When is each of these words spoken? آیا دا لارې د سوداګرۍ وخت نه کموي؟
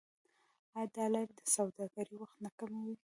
آیا 0.77 0.91
دا 0.95 1.05
لارې 1.13 1.33
د 1.37 1.41
سوداګرۍ 1.55 2.15
وخت 2.17 2.37
نه 2.45 2.49
کموي؟ 2.57 2.95